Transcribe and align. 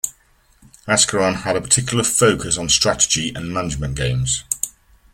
Ascaron 0.87 1.43
had 1.43 1.55
a 1.55 1.61
particular 1.61 2.03
focus 2.03 2.57
on 2.57 2.69
strategy 2.69 3.31
and 3.35 3.53
management 3.53 3.93
games. 3.97 4.43